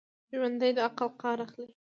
[0.35, 1.67] ژوندي د عقل کار اخلي